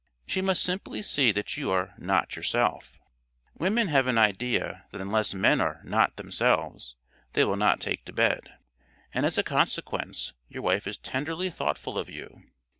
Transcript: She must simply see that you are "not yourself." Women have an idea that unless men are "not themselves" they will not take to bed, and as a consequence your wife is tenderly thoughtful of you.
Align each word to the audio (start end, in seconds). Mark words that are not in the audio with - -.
She 0.25 0.41
must 0.41 0.63
simply 0.63 1.03
see 1.03 1.31
that 1.31 1.57
you 1.57 1.69
are 1.69 1.93
"not 1.99 2.35
yourself." 2.35 2.97
Women 3.59 3.87
have 3.89 4.07
an 4.07 4.17
idea 4.17 4.85
that 4.89 4.99
unless 4.99 5.35
men 5.35 5.61
are 5.61 5.79
"not 5.83 6.15
themselves" 6.15 6.95
they 7.33 7.43
will 7.43 7.55
not 7.55 7.79
take 7.79 8.03
to 8.05 8.11
bed, 8.11 8.51
and 9.13 9.27
as 9.27 9.37
a 9.37 9.43
consequence 9.43 10.33
your 10.49 10.63
wife 10.63 10.87
is 10.87 10.97
tenderly 10.97 11.51
thoughtful 11.51 11.99
of 11.99 12.09
you. 12.09 12.41